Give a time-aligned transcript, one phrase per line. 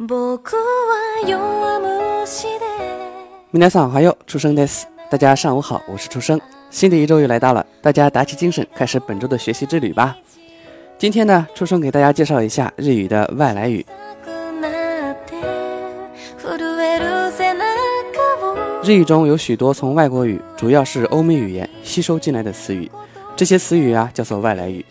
[0.00, 1.80] 僕は弱
[2.24, 2.66] 虫で
[3.52, 6.40] 皆さん好友，出生 this，大家上午好，我是出生。
[6.70, 10.16] 新的一周又来到了，大家打起精神，开始本周的学习之旅吧。
[10.98, 13.86] 今天呢，出生给大家介绍一下日语的外来语。
[14.24, 14.30] く
[14.60, 15.40] なって
[16.42, 22.90] 震える背中を日语中有许多从外国语，主要是欧美语言吸收进来的词语，
[23.34, 24.84] 这些词语啊叫做外来语。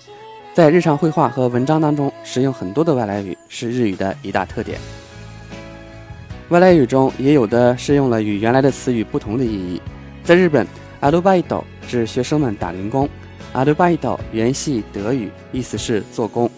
[0.53, 4.79] 在日常绘画和文章当中使用很多的外来语，是日语的一大特点。
[6.49, 9.81] 外来语中也有的是用了与原来的词语不同的意义。
[10.23, 10.65] 在日本，
[11.01, 13.09] アルバイト指学生们打零工，
[13.53, 16.49] アルバイト原系德语，意思是做工。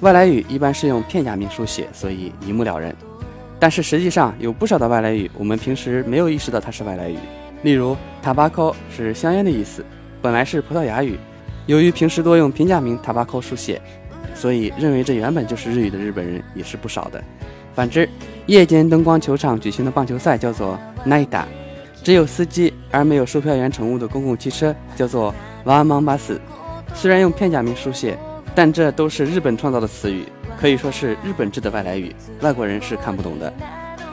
[0.00, 2.94] 外来语一般是用片假名书写，所以一目了然。
[3.58, 7.16] 但是实际上有不少的外来语，我们平时没有意识到它是外来语。
[7.62, 9.82] 例如，tobacco 是香烟的意思，
[10.20, 11.18] 本来是葡萄牙语，
[11.69, 13.79] 由于平时多用平假名 Tabaco 书写，
[14.33, 17.23] 所以认为这原本就是日语的日本人也是不少的。
[17.75, 18.09] 反之，
[18.47, 21.27] 夜间灯光球场举行的棒球赛叫做 night，
[22.03, 25.31] 只有司机而没有售票员乘务的公共汽车叫做
[25.63, 26.39] one man bus。
[26.95, 28.17] 虽然用片假名书写，
[28.55, 30.25] 但这都是日本创造的词语，
[30.59, 33.53] 可以说是日本制的外来语，外国人是看不懂的。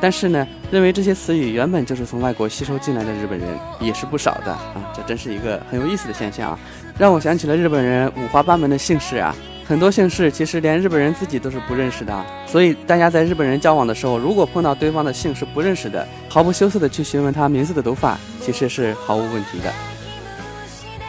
[0.00, 3.48] 但是呢，认为这些词语原本就是从外国吸收进来的日本人
[3.80, 6.58] 也是不少的啊，这真是一个很有意思的现象啊，
[6.98, 9.34] 让我想起了日本人五花八门的姓氏啊，
[9.66, 19.72] 很多姓氏其实连日本人自己都是不认识的啊，所以大家在日本人交往的时候，如果碰到对方的姓氏不认识的，毫不羞涩的去询问他名字的读法，其实是毫无问题的。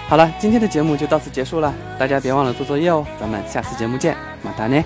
[0.07, 4.81] 好了，今天的节目就到此结束了，大家别忘了做作业哦，咱们下次节目见，马达呢。